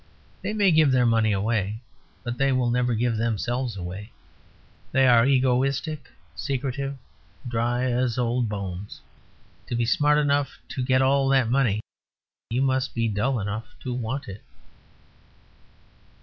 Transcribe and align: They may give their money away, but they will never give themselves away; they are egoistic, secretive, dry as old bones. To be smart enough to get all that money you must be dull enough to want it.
They 0.41 0.51
may 0.53 0.71
give 0.71 0.91
their 0.91 1.05
money 1.05 1.31
away, 1.31 1.79
but 2.23 2.39
they 2.39 2.51
will 2.51 2.71
never 2.71 2.95
give 2.95 3.17
themselves 3.17 3.77
away; 3.77 4.11
they 4.91 5.05
are 5.07 5.27
egoistic, 5.27 6.09
secretive, 6.35 6.97
dry 7.47 7.83
as 7.83 8.17
old 8.17 8.49
bones. 8.49 9.01
To 9.67 9.75
be 9.75 9.85
smart 9.85 10.17
enough 10.17 10.57
to 10.69 10.81
get 10.83 11.03
all 11.03 11.29
that 11.29 11.51
money 11.51 11.81
you 12.49 12.63
must 12.63 12.95
be 12.95 13.07
dull 13.07 13.39
enough 13.39 13.75
to 13.81 13.93
want 13.93 14.27
it. 14.27 14.41